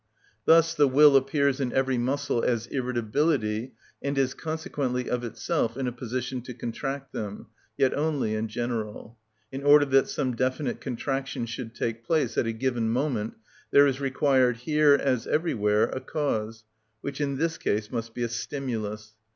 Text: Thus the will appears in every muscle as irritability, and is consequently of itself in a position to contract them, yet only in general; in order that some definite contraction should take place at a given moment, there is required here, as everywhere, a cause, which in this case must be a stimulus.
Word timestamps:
Thus 0.45 0.73
the 0.73 0.87
will 0.87 1.15
appears 1.15 1.59
in 1.59 1.71
every 1.73 1.99
muscle 1.99 2.41
as 2.41 2.65
irritability, 2.65 3.75
and 4.01 4.17
is 4.17 4.33
consequently 4.33 5.07
of 5.07 5.23
itself 5.23 5.77
in 5.77 5.85
a 5.85 5.91
position 5.91 6.41
to 6.41 6.55
contract 6.55 7.13
them, 7.13 7.49
yet 7.77 7.93
only 7.93 8.33
in 8.33 8.47
general; 8.47 9.19
in 9.51 9.61
order 9.61 9.85
that 9.85 10.07
some 10.09 10.35
definite 10.35 10.81
contraction 10.81 11.45
should 11.45 11.75
take 11.75 12.03
place 12.03 12.35
at 12.35 12.47
a 12.47 12.51
given 12.51 12.89
moment, 12.89 13.35
there 13.69 13.85
is 13.85 14.01
required 14.01 14.57
here, 14.57 14.95
as 14.95 15.27
everywhere, 15.27 15.83
a 15.89 15.99
cause, 16.01 16.63
which 17.01 17.21
in 17.21 17.37
this 17.37 17.59
case 17.59 17.91
must 17.91 18.15
be 18.15 18.23
a 18.23 18.27
stimulus. 18.27 19.13